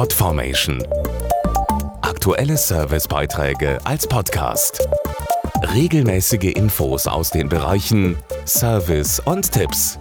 Podformation. 0.00 0.82
Aktuelle 2.00 2.56
Servicebeiträge 2.56 3.76
als 3.84 4.06
Podcast. 4.06 4.88
Regelmäßige 5.74 6.54
Infos 6.54 7.06
aus 7.06 7.28
den 7.28 7.50
Bereichen 7.50 8.16
Service 8.46 9.20
und 9.20 9.52
Tipps. 9.52 9.98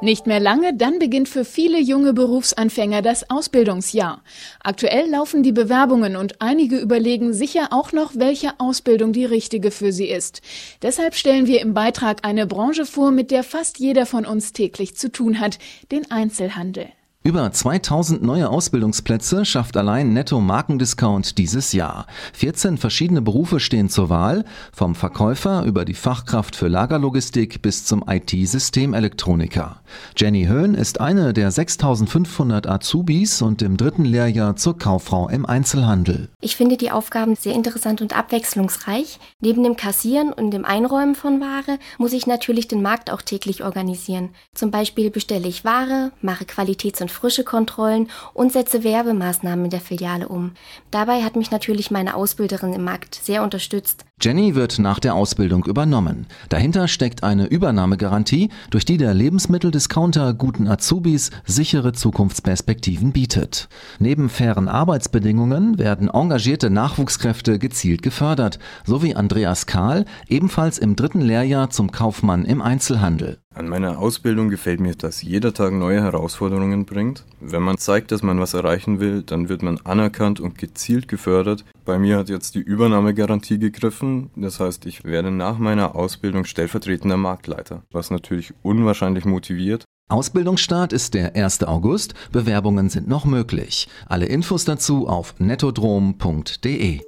Nicht 0.00 0.26
mehr 0.26 0.40
lange, 0.40 0.74
dann 0.74 0.98
beginnt 0.98 1.28
für 1.28 1.44
viele 1.44 1.80
junge 1.80 2.12
Berufsanfänger 2.12 3.02
das 3.02 3.30
Ausbildungsjahr. 3.30 4.24
Aktuell 4.64 5.08
laufen 5.08 5.44
die 5.44 5.52
Bewerbungen 5.52 6.16
und 6.16 6.42
einige 6.42 6.76
überlegen 6.76 7.32
sicher 7.32 7.68
auch 7.70 7.92
noch, 7.92 8.14
welche 8.16 8.58
Ausbildung 8.58 9.12
die 9.12 9.26
richtige 9.26 9.70
für 9.70 9.92
sie 9.92 10.08
ist. 10.08 10.42
Deshalb 10.82 11.14
stellen 11.14 11.46
wir 11.46 11.60
im 11.60 11.72
Beitrag 11.72 12.26
eine 12.26 12.48
Branche 12.48 12.84
vor, 12.84 13.12
mit 13.12 13.30
der 13.30 13.44
fast 13.44 13.78
jeder 13.78 14.06
von 14.06 14.26
uns 14.26 14.52
täglich 14.52 14.96
zu 14.96 15.12
tun 15.12 15.38
hat, 15.38 15.60
den 15.92 16.10
Einzelhandel. 16.10 16.88
Über 17.22 17.52
2000 17.52 18.22
neue 18.22 18.48
Ausbildungsplätze 18.48 19.44
schafft 19.44 19.76
allein 19.76 20.14
Netto 20.14 20.40
Markendiscount 20.40 21.36
dieses 21.36 21.74
Jahr. 21.74 22.06
14 22.32 22.78
verschiedene 22.78 23.20
Berufe 23.20 23.60
stehen 23.60 23.90
zur 23.90 24.08
Wahl, 24.08 24.46
vom 24.72 24.94
Verkäufer 24.94 25.64
über 25.64 25.84
die 25.84 25.92
Fachkraft 25.92 26.56
für 26.56 26.68
Lagerlogistik 26.68 27.60
bis 27.60 27.84
zum 27.84 28.02
IT-Systemelektroniker. 28.08 29.82
Jenny 30.16 30.46
Höhn 30.46 30.72
ist 30.72 31.02
eine 31.02 31.34
der 31.34 31.50
6500 31.50 32.66
Azubis 32.66 33.42
und 33.42 33.60
im 33.60 33.76
dritten 33.76 34.06
Lehrjahr 34.06 34.56
zur 34.56 34.78
Kauffrau 34.78 35.28
im 35.28 35.44
Einzelhandel. 35.44 36.30
Ich 36.40 36.56
finde 36.56 36.78
die 36.78 36.90
Aufgaben 36.90 37.36
sehr 37.36 37.52
interessant 37.52 38.00
und 38.00 38.16
abwechslungsreich. 38.16 39.18
Neben 39.40 39.62
dem 39.62 39.76
Kassieren 39.76 40.32
und 40.32 40.52
dem 40.52 40.64
Einräumen 40.64 41.14
von 41.14 41.38
Ware 41.42 41.78
muss 41.98 42.14
ich 42.14 42.26
natürlich 42.26 42.66
den 42.66 42.80
Markt 42.80 43.10
auch 43.10 43.20
täglich 43.20 43.62
organisieren. 43.62 44.30
Zum 44.54 44.70
Beispiel 44.70 45.10
bestelle 45.10 45.48
ich 45.48 45.66
Ware, 45.66 46.12
mache 46.22 46.46
Qualitäts- 46.46 47.02
und 47.02 47.09
frische 47.10 47.44
Kontrollen 47.44 48.10
und 48.32 48.52
setze 48.52 48.84
Werbemaßnahmen 48.84 49.66
in 49.66 49.70
der 49.70 49.80
Filiale 49.80 50.28
um. 50.28 50.52
Dabei 50.90 51.22
hat 51.22 51.36
mich 51.36 51.50
natürlich 51.50 51.90
meine 51.90 52.14
Ausbilderin 52.14 52.72
im 52.72 52.84
Markt 52.84 53.14
sehr 53.14 53.42
unterstützt. 53.42 54.04
Jenny 54.22 54.54
wird 54.54 54.78
nach 54.78 54.98
der 54.98 55.14
Ausbildung 55.14 55.64
übernommen. 55.64 56.26
Dahinter 56.50 56.88
steckt 56.88 57.22
eine 57.22 57.46
Übernahmegarantie, 57.46 58.50
durch 58.68 58.84
die 58.84 58.98
der 58.98 59.14
Lebensmitteldiscounter 59.14 60.34
guten 60.34 60.68
Azubis 60.68 61.30
sichere 61.46 61.94
Zukunftsperspektiven 61.94 63.12
bietet. 63.12 63.70
Neben 63.98 64.28
fairen 64.28 64.68
Arbeitsbedingungen 64.68 65.78
werden 65.78 66.10
engagierte 66.10 66.68
Nachwuchskräfte 66.68 67.58
gezielt 67.58 68.02
gefördert, 68.02 68.58
so 68.84 69.02
wie 69.02 69.16
Andreas 69.16 69.64
Kahl, 69.64 70.04
ebenfalls 70.28 70.76
im 70.76 70.96
dritten 70.96 71.22
Lehrjahr 71.22 71.70
zum 71.70 71.90
Kaufmann 71.90 72.44
im 72.44 72.60
Einzelhandel. 72.60 73.38
An 73.52 73.68
meiner 73.68 73.98
Ausbildung 73.98 74.48
gefällt 74.48 74.78
mir, 74.78 74.94
dass 74.94 75.22
jeder 75.22 75.52
Tag 75.52 75.72
neue 75.72 76.00
Herausforderungen 76.00 76.84
bringt. 76.84 77.24
Wenn 77.40 77.62
man 77.62 77.78
zeigt, 77.78 78.12
dass 78.12 78.22
man 78.22 78.38
was 78.38 78.54
erreichen 78.54 79.00
will, 79.00 79.22
dann 79.22 79.48
wird 79.48 79.62
man 79.62 79.80
anerkannt 79.82 80.38
und 80.38 80.56
gezielt 80.56 81.08
gefördert. 81.08 81.64
Bei 81.90 81.98
mir 81.98 82.18
hat 82.18 82.28
jetzt 82.28 82.54
die 82.54 82.60
Übernahmegarantie 82.60 83.58
gegriffen. 83.58 84.30
Das 84.36 84.60
heißt, 84.60 84.86
ich 84.86 85.02
werde 85.02 85.32
nach 85.32 85.58
meiner 85.58 85.96
Ausbildung 85.96 86.44
stellvertretender 86.44 87.16
Marktleiter, 87.16 87.82
was 87.90 88.12
natürlich 88.12 88.54
unwahrscheinlich 88.62 89.24
motiviert. 89.24 89.82
Ausbildungsstart 90.08 90.92
ist 90.92 91.14
der 91.14 91.34
1. 91.34 91.64
August. 91.64 92.14
Bewerbungen 92.30 92.90
sind 92.90 93.08
noch 93.08 93.24
möglich. 93.24 93.88
Alle 94.06 94.26
Infos 94.26 94.64
dazu 94.64 95.08
auf 95.08 95.34
nettodrom.de. 95.40 97.00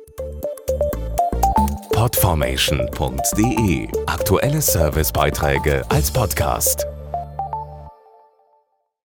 Podformation.de 1.92 3.88
Aktuelle 4.06 4.60
Servicebeiträge 4.60 5.88
als 5.90 6.10
Podcast. 6.10 6.88